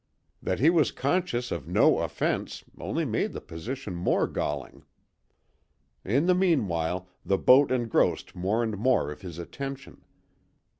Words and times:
That 0.41 0.59
he 0.59 0.71
was 0.71 0.91
conscious 0.91 1.51
of 1.51 1.67
no 1.67 1.99
offence 1.99 2.63
only 2.79 3.05
made 3.05 3.33
the 3.33 3.39
position 3.39 3.93
more 3.93 4.25
galling. 4.25 4.83
In 6.03 6.25
the 6.25 6.33
meanwhile, 6.33 7.07
the 7.23 7.37
boat 7.37 7.71
engrossed 7.71 8.33
more 8.33 8.63
and 8.63 8.79
more 8.79 9.11
of 9.11 9.21
his 9.21 9.37
attention. 9.37 10.01